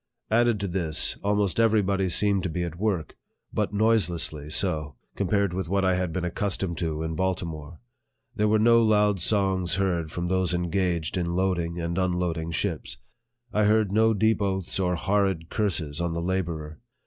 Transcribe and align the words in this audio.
Added 0.31 0.59
to 0.61 0.67
this, 0.67 1.15
almost 1.23 1.59
every 1.59 1.83
body 1.83 2.09
seemed 2.09 2.41
to 2.41 2.49
be 2.49 2.63
at 2.63 2.79
work, 2.79 3.15
but 3.53 3.71
noiselessly 3.71 4.49
so, 4.49 4.95
compared 5.13 5.53
with 5.53 5.69
what 5.69 5.85
I 5.85 5.93
had 5.93 6.11
been 6.11 6.25
accustomed 6.25 6.79
to 6.79 7.03
in 7.03 7.13
Baltimore. 7.13 7.79
There 8.35 8.47
were 8.47 8.57
no 8.57 8.81
loud 8.81 9.19
songs 9.21 9.75
heard 9.75 10.11
from 10.11 10.27
those 10.27 10.55
engaged 10.55 11.17
in 11.17 11.35
loading 11.35 11.79
and 11.79 11.99
unloading 11.99 12.49
ships. 12.49 12.97
I 13.53 13.65
heard 13.65 13.91
no 13.91 14.15
deep 14.15 14.41
oaths 14.41 14.79
or 14.79 14.95
horrid 14.95 15.51
curses 15.51 16.01
on 16.01 16.13
the 16.13 16.21
laborer. 16.23 16.79